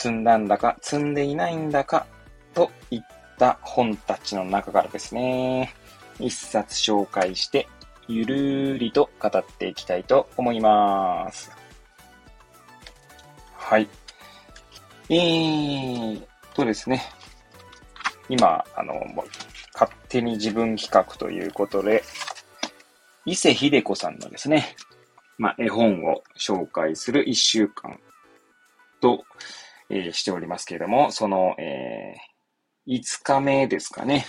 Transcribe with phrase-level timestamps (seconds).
[0.00, 2.06] 積んだんだか積んでいないんだか
[2.54, 3.00] といっ
[3.38, 5.74] た本たちの中からですね、
[6.18, 7.68] 一冊紹介して
[8.08, 11.50] ゆるりと語っていきたいと思います。
[13.58, 13.86] はい。
[15.10, 17.02] えーとですね。
[18.30, 18.94] 今、あの、
[19.74, 22.02] 勝手に自分企画ということで、
[23.26, 24.74] 伊勢秀子さんのですね、
[25.36, 28.00] まあ、絵本を紹介する一週間
[29.02, 29.24] と、
[29.90, 34.24] えー、しておりますけれども、その、えー、5日目ですかね。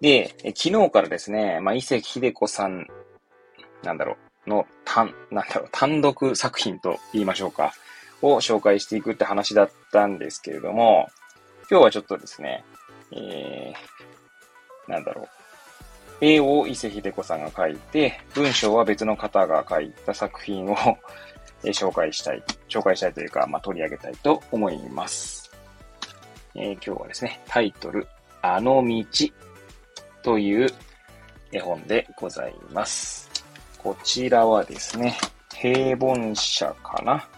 [0.00, 2.86] で、昨日からですね、まあ、伊勢秀子さん、
[3.82, 7.72] なんだろう、の単、なんだろう、単独作品と言いましょうか、
[8.22, 11.08] を紹介していくって話だったんですけれども、
[11.70, 12.64] 今日はちょっとですね、
[13.12, 15.28] えー、なんだろう、
[16.20, 20.76] 絵を伊勢秀子さんが書いて、文章は別の方が書いた作品を
[21.64, 25.50] え紹介したい、紹介したいというか、まあ、取り上げたいと思います。
[26.54, 28.06] えー、今日はですね、タイトル、
[28.42, 29.04] あの道
[30.22, 30.68] という
[31.52, 33.30] 絵本でございます。
[33.78, 35.16] こちらはですね、
[35.54, 37.28] 平凡社かな？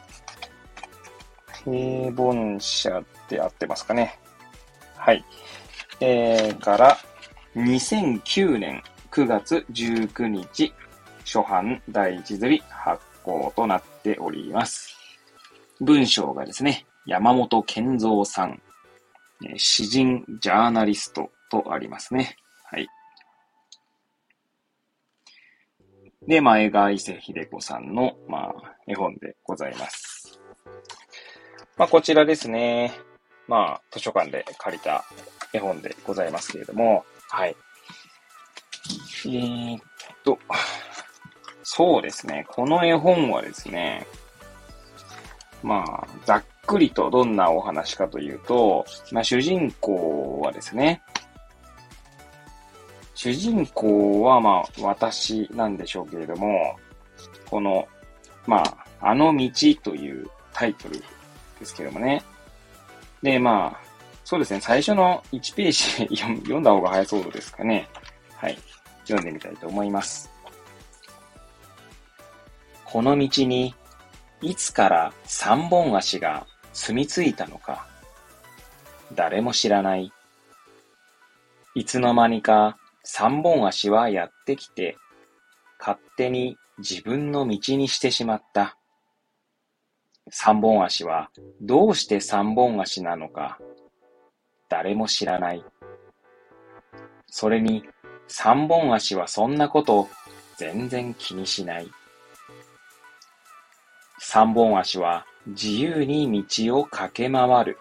[1.65, 4.19] 平凡社って合ってますかね？
[4.97, 5.25] はい。
[6.01, 6.99] えー、から、
[7.55, 10.73] 2009年9月19日、
[11.25, 14.97] 初版第一釣り発行となっております。
[15.81, 18.63] 文章がですね、山本健三さん、
[19.57, 22.37] 詩人ジャーナリストとありますね。
[22.65, 22.89] はい。
[26.27, 30.41] で、前川伊勢秀子さんの、まあ、絵本でございます。
[31.77, 32.92] まあ、こちらですね。
[33.48, 35.05] まあ、図書館で借りた
[35.53, 37.57] 絵本でございますけれども、はい。
[39.27, 39.81] えー、っ、
[41.77, 42.47] そうですね。
[42.48, 44.07] この絵本はですね、
[45.63, 51.03] まあ、ざっくりとどんなお話かというと、まあ、主人公はですね、
[53.15, 56.79] 主人公はまあ私なんでしょうけれども、
[57.51, 57.86] この、
[58.47, 59.51] まあ、あの道
[59.83, 61.05] というタイトルで
[61.67, 62.23] すけどもね。
[63.23, 63.81] で、まあ、
[64.25, 65.73] そうですね、最初の1ペー
[66.09, 67.86] ジ 読んだ方が早そうですかね。
[68.35, 68.59] はい。
[69.05, 70.36] 読んでみたいと思います。
[72.86, 73.74] この道に、
[74.41, 77.86] いつから三本足が住み着いたのか、
[79.14, 80.13] 誰も知らない。
[81.74, 84.97] いつの間にか三本足はやってきて、
[85.79, 88.79] 勝手に自分の道にしてしまった。
[90.30, 91.30] 三本足は
[91.61, 93.58] どうして三本足なのか、
[94.68, 95.64] 誰も知らない。
[97.27, 97.85] それに、
[98.29, 100.08] 三本足はそんなこと
[100.57, 101.91] 全然気にしない。
[104.19, 107.79] 三本足は自由に道を駆け回る。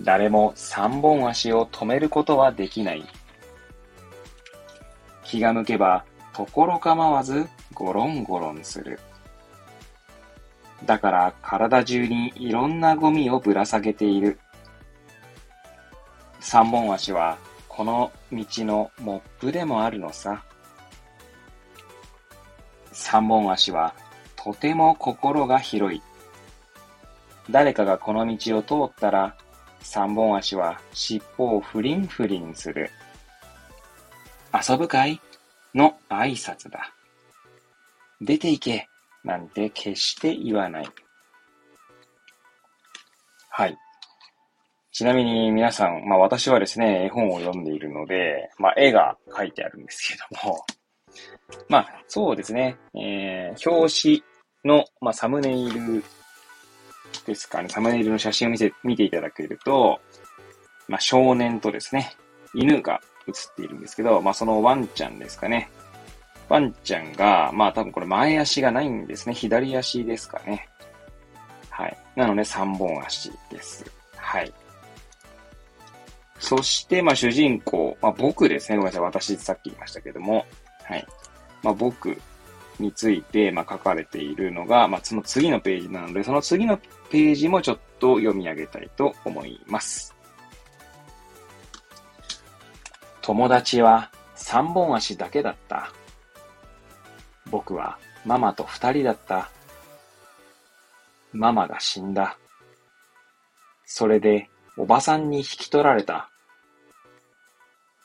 [0.00, 3.04] 誰も三本足を止めることはできない。
[5.24, 9.00] 気が向けば、ところ構わずゴロンゴロンする。
[10.84, 14.38] だから体中にいろんなゴミをぶら下げている。
[16.38, 17.36] 三本足は
[17.68, 20.44] この道のモップでもあるのさ。
[22.92, 23.94] 三本足は
[24.48, 26.00] とても心が広い。
[27.50, 29.36] 誰かがこの道を通ったら、
[29.80, 32.90] 三本足は尻尾をフリンフリンする。
[34.54, 35.20] 遊ぶかい？
[35.74, 36.94] の挨拶だ。
[38.22, 38.88] 出て行け
[39.22, 40.88] なんて決して言わない。
[43.50, 43.76] はい。
[44.92, 50.64] ちなみに皆さん、まあ私はですね、絵本を読んでいるので、まあ絵が書いてあるんですけども、
[51.68, 54.22] まあそうですね、えー、表紙
[54.64, 56.04] の、まあ、サムネイル
[57.26, 60.00] ですかね、サムネイルの写真を見せ、見ていただけると、
[60.88, 62.12] まあ少年とですね、
[62.54, 65.70] 犬が映っているんですけど、まあそのワンちゃんですかね。
[66.48, 69.34] ワンちゃんが、まあ多分これ前足がないんですね。
[69.34, 70.68] 左足ですかね。
[71.70, 71.98] はい。
[72.16, 73.84] なので3本足です。
[74.16, 74.52] はい。
[76.38, 78.78] そして、まあ主人公、まあ僕ですね。
[78.78, 79.02] ごめんなさい。
[79.02, 80.46] 私さっき言いましたけども。
[80.84, 81.06] はい。
[81.62, 82.18] まあ僕
[82.78, 86.78] について、まあ、書かれているのが、まあ、その次のページなので、その次の
[87.10, 90.14] ページもちょっと読み上げたいと思います。
[93.22, 95.92] 友達は三本足だけだった。
[97.50, 99.50] 僕はママと二人だった。
[101.32, 102.38] ママが死んだ。
[103.84, 106.30] それでおばさんに引き取られた。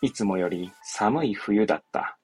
[0.01, 2.17] いつもより寒い冬だった。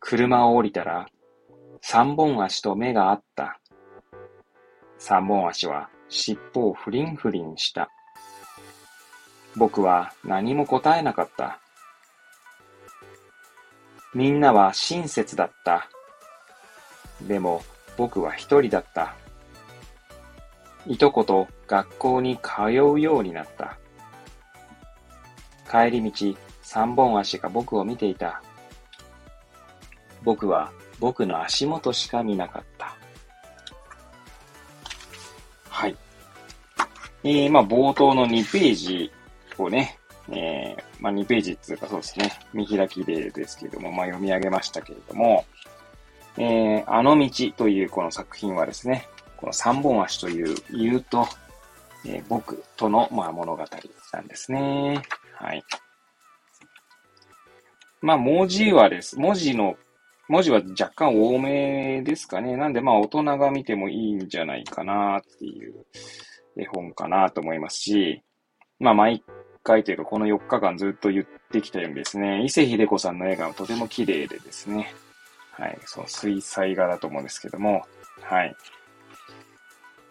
[0.00, 1.08] 車を降りたら
[1.80, 3.60] 三本足と目があった。
[4.98, 7.90] 三本足は尻尾をフリンフリンした。
[9.56, 11.60] 僕は何も答えなかった。
[14.14, 15.88] みんなは親切だった。
[17.22, 17.62] でも
[17.96, 19.14] 僕は一人だった。
[20.86, 23.78] いとこと学校に通うようになった。
[25.70, 28.42] 帰り道、三本足が僕を見ていた。
[30.26, 32.96] 僕は僕の足元しか見なかった。
[35.70, 35.96] はい。
[37.22, 39.12] えー、まあ冒頭の2ページ
[39.56, 45.44] をね、えー、まあ2ページっていうかそうですね、見開きでですけれども、まあ読み上げましたけれども、
[46.38, 51.26] えー、あの道というこの作品はですね、この三本足という犬と、
[52.04, 53.64] えー、僕との、まあ、物語
[54.12, 55.02] なんですね。
[55.34, 55.62] はい。
[58.00, 59.18] まあ、文字はです。
[59.18, 59.76] 文字の、
[60.28, 62.56] 文字は若干多めですかね。
[62.56, 65.86] なんで、まあ、大人が見てもいいんじゃないかなっていう
[66.56, 68.22] 絵本かなと思いますし、
[68.80, 69.22] まあ、毎
[69.62, 74.92] 回というか、この4日間ずっと言ってきたようにですね、伊勢秀子さんの絵がとても綺麗でですね、
[75.52, 77.84] はい、その水彩画だと思うんですけども、
[78.20, 78.56] はい。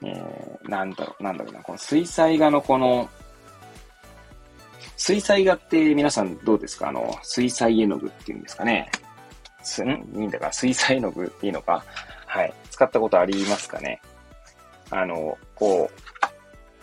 [0.04, 3.10] えー、なんだろう、なんだろうな、この水彩画のこの、
[4.98, 6.90] 水彩画って皆さんどうですか？
[6.90, 8.90] あの、水彩絵の具っていうんですかね。
[9.66, 9.90] すん？
[10.16, 11.84] いいんだから水彩の具っていいのか？
[12.28, 12.54] はい。
[12.70, 14.02] 使ったことありますかね？
[14.92, 15.90] あの、こ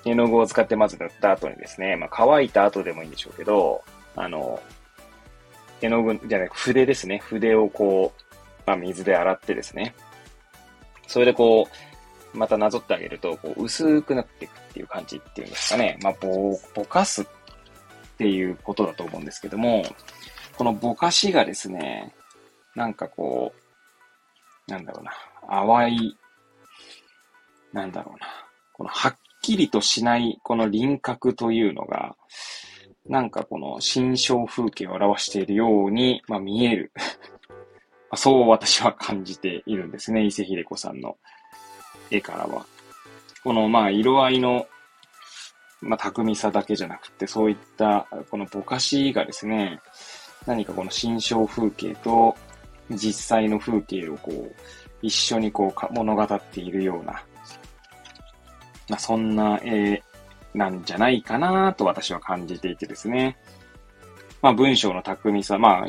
[0.05, 3.82] う、絵の具を使ってまず塗った後にですね、まあ乾いた後でもいいんでしょうけど、
[4.17, 4.61] あの、
[5.81, 7.19] 絵の具じゃなく筆ですね。
[7.19, 8.23] 筆をこう、
[8.67, 9.94] まあ水で洗ってですね。
[11.06, 11.69] それでこ
[12.34, 15.99] う、またなぞってあげると、こう、薄くなっていくっていう感じっていうんですかね。
[16.02, 17.26] まあ、ぼ、ぼかすっ
[18.17, 19.84] ていうことだと思うんですけども、
[20.56, 22.14] このぼかしがですね、
[22.75, 23.53] なんかこ
[24.69, 25.13] う、なんだろうな、
[25.49, 26.17] 淡い、
[27.73, 28.27] なんだろうな、
[28.73, 32.17] このはっきりとしないこの輪郭というのが、
[33.07, 36.93] なんかこの新象風景を表しているように、まあ、見える。
[38.15, 41.17] そう私は感じているんですね、伊勢秀子さんの
[42.11, 42.65] 絵からは。
[43.43, 44.67] この、まあ、色合いの、
[45.81, 49.81] まあ、巧みさだけじゃなくて、そういった、このぼかしがですね、
[50.47, 52.37] 何かこの心象風景と
[52.90, 54.55] 実際の風景をこう、
[55.02, 57.25] 一緒にこう物語っているような、
[58.88, 60.02] まあ、そんな絵
[60.55, 63.37] なんじゃないかなと私は感じていてですね。
[64.40, 65.87] まあ文章の巧みさ、まあ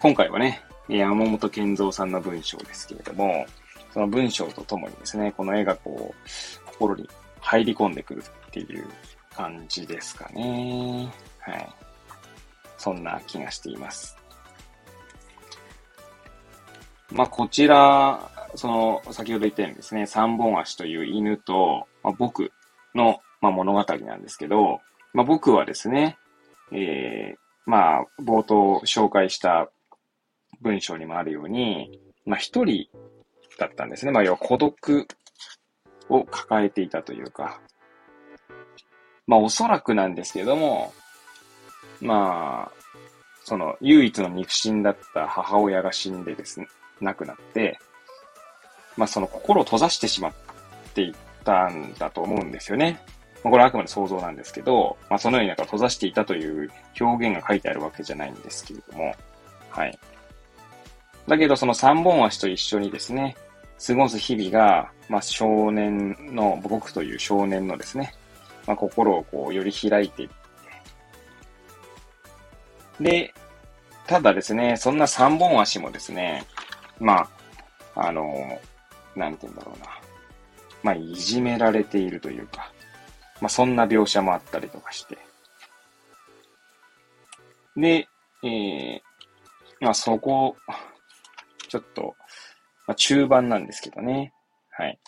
[0.00, 3.46] 今回はね、山本健三さんの文章ですけれども、
[3.92, 6.28] その文章とともにですね、この絵がこう、
[6.66, 7.08] 心に
[7.40, 8.86] 入り込んでくるっていう
[9.34, 11.10] 感じですかね。
[11.38, 11.74] はい。
[12.76, 14.16] そんな気がしています。
[17.12, 22.52] まあ、こちら、その、先ほど言ったようにですね、三本足という犬と、まあ、僕
[22.94, 24.80] の、まあ、物語なんですけど、
[25.12, 26.16] まあ、僕はですね、
[26.72, 29.70] えー、まあ、冒頭紹介した
[30.60, 32.88] 文章にもあるように、まあ、一人
[33.58, 34.12] だったんですね。
[34.12, 35.06] まあ、要は孤独
[36.08, 37.60] を抱えていたというか、
[39.26, 40.92] まあ、おそらくなんですけども、
[42.00, 42.72] まあ、
[43.44, 46.66] その、唯一の肉親だった母親が死んでですね、
[47.00, 47.78] 亡くなって、
[48.96, 50.32] まあ、その心を閉ざしてしまっ
[50.94, 53.00] ていったんだと思うんですよね。
[53.42, 59.14] まあ、これはあくまで想像なんですけど、まあ、そのようになんか閉ざしていたという表現が書いてあるわけじゃないんですけれども、
[59.68, 59.98] はい。
[61.28, 63.36] だけど、その三本足と一緒にですね、
[63.86, 68.14] 過ごす日々が、まあ、少年の、僕という少年のですね、
[68.66, 70.34] まあ、心をこう、より開いていって、
[73.00, 73.34] で、
[74.06, 76.44] ただですね、そんな三本足もですね、
[77.00, 77.28] ま
[77.94, 78.60] あ、あの、
[79.16, 79.86] なんて言うんだろうな。
[80.82, 82.72] まあ、いじめられているというか、
[83.40, 85.18] まあ、そんな描写もあったりとかして。
[87.76, 88.08] で、
[88.42, 89.00] えー、
[89.80, 90.56] まあ、そこ、
[91.68, 92.14] ちょっと、
[92.86, 94.32] まあ、中盤なんですけどね。
[94.70, 94.98] はい。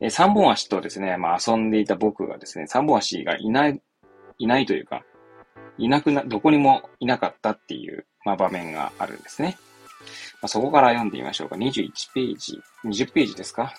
[0.00, 3.80] え三本足とですね、まあ遊んでいた僕がですね、三本足がいない、
[4.38, 5.02] いないというか、
[5.78, 9.56] いなくな、どこにもいなかったっていう、まあ場面があるんですね。
[10.42, 11.56] まあ、そこから読んでみましょうか。
[11.56, 13.74] 21ページ、20ページですか？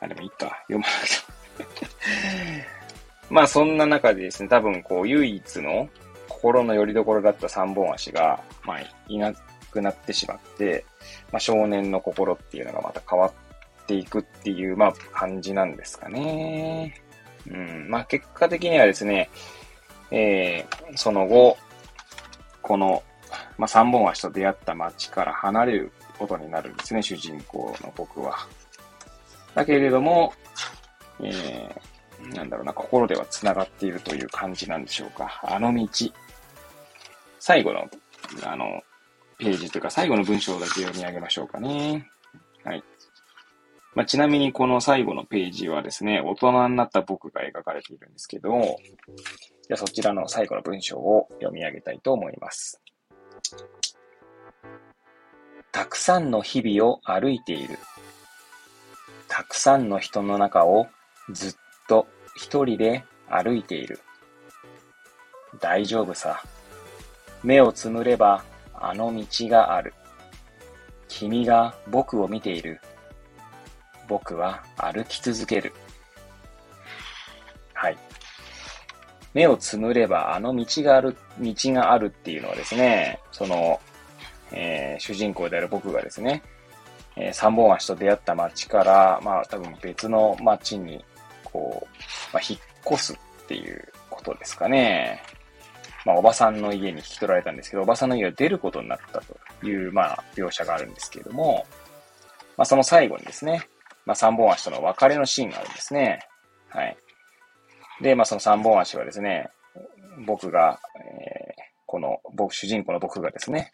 [0.00, 0.62] あ、でもいいか。
[0.68, 2.66] 読まなくて
[3.30, 5.88] まあそんな中でですね、多分こう唯一の
[6.28, 9.32] 心の拠り所だった三本足が、まあいな
[9.70, 10.84] くなってしまって、
[11.32, 16.94] まあ少年の心っていうのがまた変わっていくっていう、まあ感じなんですかね。
[17.50, 17.86] うん。
[17.90, 19.28] まあ結果的にはですね、
[20.10, 21.58] えー、その後、
[22.62, 23.02] この、
[23.58, 28.34] まあ三本足と出会った街から離れることになるんですね、主人公の僕は。
[29.54, 30.32] だけれども、
[31.20, 35.40] えー、なんだろうな、心では繋がっているという感じなんでしょうか。
[35.42, 35.88] あの道。
[37.40, 37.88] 最後の、
[38.44, 38.82] あの、
[39.38, 42.08] ページというか最後の文章だけ読み上げましょうかね。
[42.64, 42.82] はい。
[43.94, 48.78] まあ、ちなみにこの最後のページはですね、大人になった僕が描かれているんですけど、
[49.66, 52.80] じゃあそちらの最後の文章を読み上げたいと思います。
[55.72, 57.78] たくさんの日々を歩いている。
[59.28, 60.88] たくさんの人の中を
[61.30, 61.54] ずっ
[61.88, 64.00] と一人で歩いている。
[65.60, 66.42] 大丈夫さ。
[67.42, 69.94] 目をつむればあの道がある。
[71.08, 72.80] 君が僕を見ている。
[74.08, 75.72] 僕は歩き続ける。
[79.34, 83.80] 目をつむればあの道がある、道があるっていうのはですね、その、
[84.52, 86.42] えー、主人公である僕がですね、
[87.16, 91.04] えー、三本足と出会った町から、まあ多分別の町に、
[91.44, 91.96] こう、
[92.32, 95.22] まあ、引っ越すっていうことですかね。
[96.04, 101.66] まあおばさんの家に引き取られたんですけど、おばさんの家を出ることになったという、まあ描写があるんですけれども、
[102.56, 103.68] まあその最後にですね、
[104.06, 106.20] まあ三本足との別れのシーンがあるんですね。
[106.70, 106.96] はい。
[108.00, 109.48] で、まあその三本足はですね、
[110.26, 113.72] 僕が、えー、この僕、主人公の僕がですね、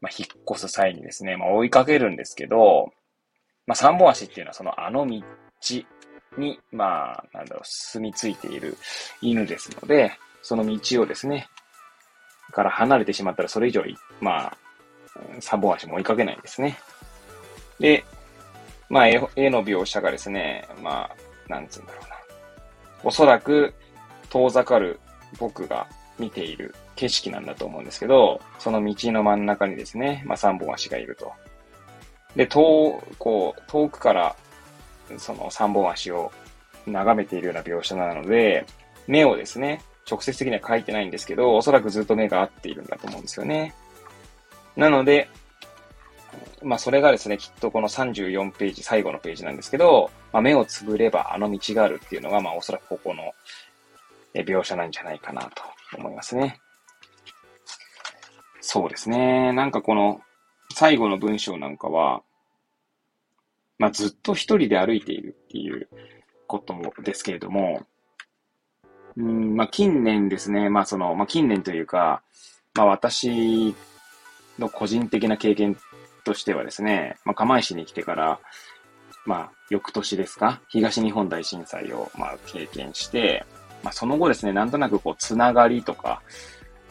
[0.00, 2.90] まあ、引っ越す際にですね、まあ、追いかけるんですけど、
[3.66, 5.22] まあ、三本足っていうのはそのあの道
[6.38, 8.76] に、まあ、なんだろう、住み着いている
[9.20, 11.48] 犬ですので、その道をですね、
[12.52, 13.82] から離れてしまったらそれ以上、
[14.20, 14.56] まあ、
[15.40, 16.78] 三本足も追いかけないんですね。
[17.78, 18.04] で、
[18.88, 19.18] まあ絵、
[19.50, 21.16] の描写がですね、まあ、
[21.48, 22.19] なんつうんだろうな。
[23.02, 23.74] おそらく、
[24.28, 25.00] 遠ざかる
[25.38, 25.86] 僕が
[26.18, 31.32] 見ている景色なんだと思うんですけど、その道の真ん中にですね、まあ、3本足がいると。
[32.36, 34.36] で、遠、こう、遠くから、
[35.18, 36.30] その3本足を
[36.86, 38.66] 眺めているような描写なので、
[39.06, 43.74] 目をですね、直接的には描いてないんですけど、おそらくずっと目が合っているんだと思うんですよね。
[44.76, 45.28] なので、
[46.62, 53.32] まあそれがですね、きっとこの34ページ、最後のページなんですけど、まあ、目をつぶればあの道があるっていうのが、まあおそらくここの
[54.34, 55.62] 描写なんじゃないかなと
[55.96, 56.60] 思いますね。
[58.60, 59.52] そうですね。
[59.52, 60.20] なんかこの
[60.74, 62.22] 最後の文章なんかは、
[63.78, 65.88] まあずっと一人で歩いているっていう
[66.46, 67.86] ことですけれども、
[69.16, 72.22] うん、まあ近年ですね、まあその、まあ近年というか、
[72.74, 73.74] まあ私
[74.58, 75.76] の個人的な経験
[76.20, 78.38] としてはですね、まあ釜石に来てから、
[79.26, 83.44] まあ翌年ですか、東日本大震災をまあ経験して、
[83.82, 86.22] まあ、その後ですね、なんとなくこう、つながりとか、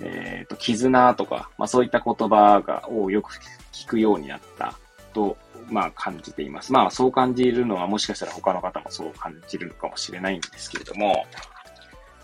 [0.01, 3.33] えっ、ー、と、絆とか、まあ、そういった言葉が、をよく
[3.71, 4.73] 聞くようになった
[5.13, 5.37] と、
[5.69, 6.71] まあ、感じています。
[6.73, 11.25] まあ、そう感じるのは、もしかしたら他の方もそう感じるのかもしれないんですけれども、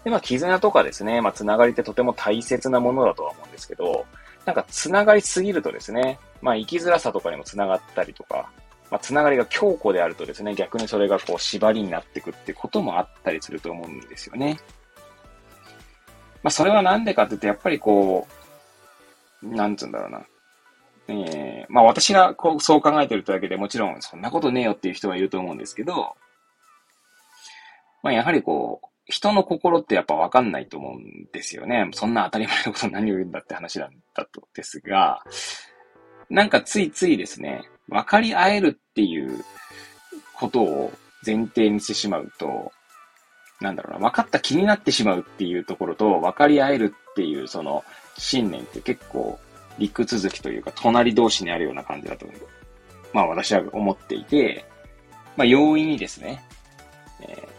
[0.03, 4.05] で、まあ、絆とかですね、まあ、つながりってとても大切なものだとは思うんですけど、
[4.45, 8.49] なんか、つながりすぎるとですね、まあ、生きづらさとかにもつながったりとか、
[8.91, 14.59] まあ、つながりが強固であるとですね、逆にそれがこう縛りになっていくってこともあったりすると思うんですよね。
[16.43, 18.27] まあ、それはなんでかって言って、やっぱりこ
[19.43, 20.25] う、なんつうんだろうな。
[21.07, 26.15] えー、まあ私がこうそう考えてるとだけでもちろんそんなことねえよっていう人はいると思うんですけど、
[28.01, 31.89] まあやはりこう、人の心ってやっぱわかんないと思うんですよね。
[31.93, 35.23] そんな当たり前のこと何を言うんだって話なんだとですが、
[36.29, 39.43] なんかついついですね、分かり合えるっていう
[40.33, 40.93] ことを
[41.25, 42.71] 前提にしてしまうと、
[43.61, 47.83] なんだろうな、分かった気になってしまうっていうところと、分かり合えるっていうその
[48.17, 49.39] 信念って結構
[49.77, 52.25] 陸続きというか、隣同士にあるような感じだと、
[53.13, 54.65] まあ私は思っていて、
[55.37, 56.43] まあ容易にですね、
[57.21, 57.54] えー、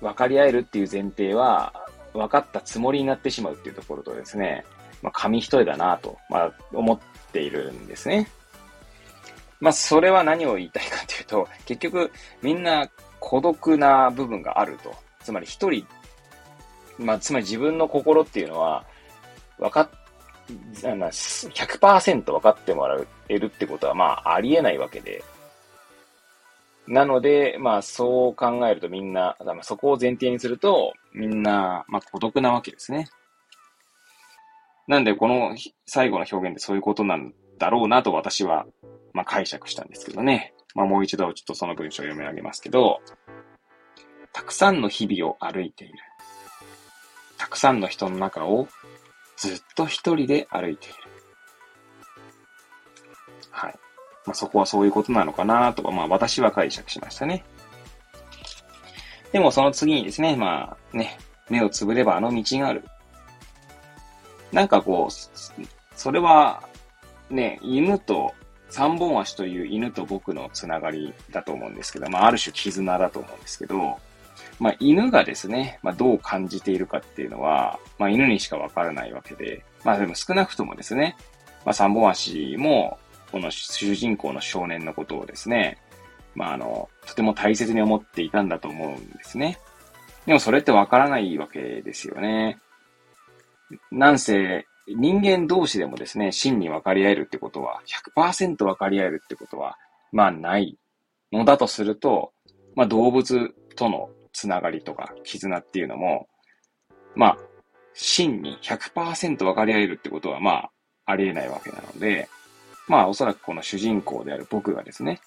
[0.00, 1.72] 分かり合えるっていう前提は、
[2.12, 4.64] 分かったつもりになってしまうっていうところとですね、
[5.02, 6.98] まあ紙一重だなと、まあ思っ
[7.32, 8.28] ているんですね。
[9.60, 12.10] まあ、それは何を言いたいかというと、結局、
[12.42, 12.88] みんな
[13.20, 14.94] 孤独な部分があると。
[15.22, 15.86] つまり一人、
[16.98, 18.84] まあ、つまり自分の心っていうのは、
[19.58, 19.88] 分かっ
[20.74, 25.22] 100%分かってもらえるってことは、まあ、ありえないわけで。
[26.90, 33.08] なので、まあ、そう考えるとみんな、そこを前提にすると、みんな、まあ、孤独なわけですね。
[34.88, 35.54] なんで、この
[35.86, 38.66] 最後の表現でそういうことなんだろうなと私は、
[39.12, 40.52] まあ、解釈したんですけどね。
[40.74, 43.00] まあ、もう一度ちょっとその文章を読み上げますけど、
[44.32, 45.94] たくさんの日々を歩いている。
[47.38, 48.66] たくさんの人の中を
[49.36, 50.94] ずっと一人で歩いている。
[53.52, 53.78] はい。
[54.26, 57.44] まあ、そこはそういうことなのかなとか、まあ私は解釈しましたね。
[59.32, 62.84] でもその次にですね、まあね、目をつぶればあの道がある。
[64.52, 66.62] なんかこう、それは、
[67.30, 68.34] ね、犬と、
[68.68, 73.98] 三本足という犬と僕のつながりだと思うんですけど、まあ、ある種絆だと思うんですけど、
[74.60, 81.16] まあ、犬がですね、まあ、どう感じているかっていうのは、まあ、犬にしかわからないわけで、まあ、でも少なくともですね、
[81.64, 82.98] まあ、三本足も、
[83.30, 85.78] この主人公の少年のことをですね、
[86.34, 89.58] まあ、あの、とても大切に思っていたんだと思うんですね。
[90.26, 92.58] でもそれってわからないわけですよね。
[93.90, 97.82] なんせ、人間同士でもですね、真に分かり合えるってことは、
[98.16, 99.76] 100%分かり合えるってことは、
[100.12, 100.76] まあない
[101.32, 102.32] のだとすると、
[102.74, 106.28] まあ動物とのつながりとか絆っていうのも、
[107.14, 107.38] まあ、
[107.94, 110.70] 真に100%分かり合えるってことは、まあ、
[111.06, 112.28] ありえないわけなので、
[112.90, 115.20] まあ、おそらくこの主人公である僕がですね、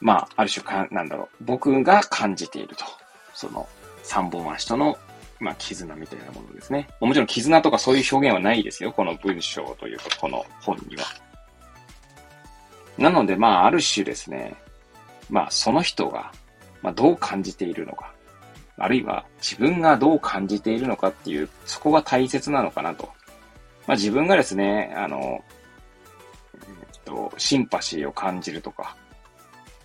[0.00, 2.84] まあ、ある種か、なんだろう、僕が感じていると。
[3.34, 3.68] その、
[4.02, 4.96] 三本足との
[5.42, 6.86] まあ、絆みたいなものですね。
[7.00, 8.92] もちろん絆とかそういう表現はないですよ。
[8.92, 11.02] この文章というか、この本には。
[12.96, 14.54] なので、まあ、ある種ですね、
[15.28, 16.30] まあ、その人が、
[16.80, 18.12] まあ、どう感じているのか、
[18.78, 23.10] あるいは自分がどう感じているのかっていう、そこが大切なのかなと。
[23.88, 25.42] まあ、自分がですね、あの、
[27.12, 28.96] と、シンパシーを感じるとか、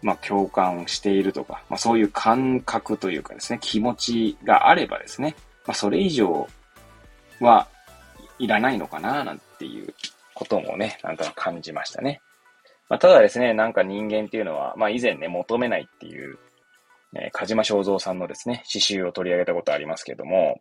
[0.01, 5.35] まあ、共感をしているとか、まあ、そういう感覚というかですね、気持ちがあればですね、
[5.65, 6.47] まあ、それ以上
[7.41, 7.67] は
[8.39, 9.93] いらないのかな、なんていう
[10.33, 12.21] こともね、なんとなく感じましたね。
[12.89, 16.37] まあ、ただですね、なんか人間っていうのは、まあ、以前ね、求めないっていう、
[17.15, 20.59] えー、鹿島正蔵さんのですね、詩集を取り上げたことありますけども、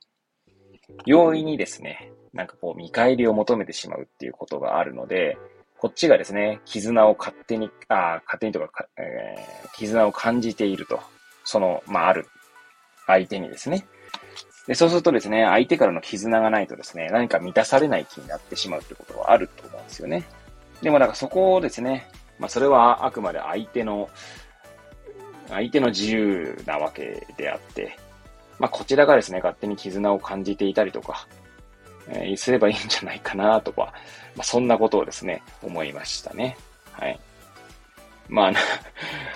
[1.05, 5.39] 容易にですね、なんかこう見返りを求めてしまうっていうことがあるので、
[5.79, 11.01] こっちがですね、絆を勝手に、あ勝手にとかえー、絆を感じていると。
[11.45, 12.27] その、まあ、ある
[13.07, 13.87] 相手にですね。
[14.67, 20.25] で、そうするとですね、相手からの絆がないとですね、何か満たされない気になってしまうってことはあると思うんですよね。
[20.83, 22.09] でも、だかそこをですね、
[22.39, 24.11] まあ、それはあくまで相手の、
[25.49, 27.97] 相手の自由なわけであって、
[28.59, 31.29] まあ、こちらがですね、勝手に絆を感じていたりとか、
[32.09, 33.93] えー、すればいいんじゃないかなとか、
[34.37, 36.57] まあ、そんなことをですね、思いましたね。
[36.93, 37.19] はい。
[38.29, 38.53] まあ、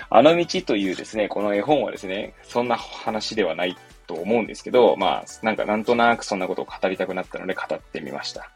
[0.17, 8.49] あの道というですね、この絵本はですね、そんな話ではないと思うんですけど、まあ、なんかなんとなくそんなことを語りたくなったので語ってみました。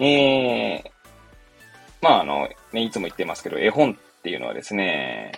[0.00, 0.90] えー、
[2.00, 5.32] まああの、ね、いつも言ってますけど、絵本っていうのはですね、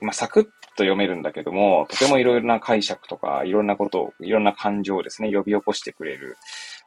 [0.00, 6.36] まあサクッと読めるんだけども、とてもいろいろな解釈とか、いろんなことを、いろんな感情をですね、呼び起こしてくれる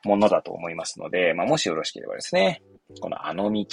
[0.06, 2.62] ものだと思いますので、まあもしよろしければですね、
[3.01, 3.65] このあの道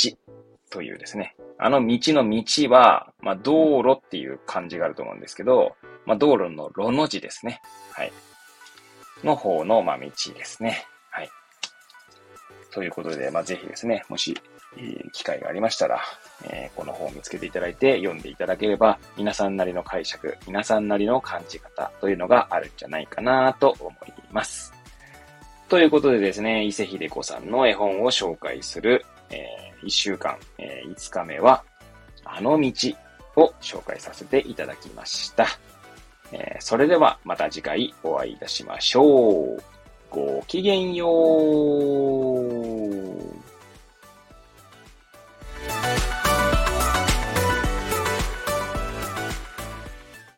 [0.71, 7.61] というですね、あの道の道は、まあ、道路っていう漢字があると思うんですけど、まあ、道路の路の字ですね。
[7.93, 8.13] はい。
[9.25, 10.85] の方の、まあ、道ですね。
[11.11, 11.31] はい。
[12.73, 14.37] ということで、まあ、ぜひですね、もし、
[15.13, 16.01] 機会がありましたら、
[16.45, 24.73] え、この本を見つけていただいて読んでいただければ、皆さんなりの解釈、皆さんなりの感じ方というのがあるんじゃないかなと思います。
[25.69, 31.65] ということでですね、伊勢秀子さんの絵本を紹介する、えー1週間、えー、5日目は、
[32.25, 32.73] あの道
[33.37, 35.47] を紹介させていただきました。
[36.33, 39.63] えー、それではまた次回お会いいたしましょう。
[40.11, 43.38] ごきげんよう。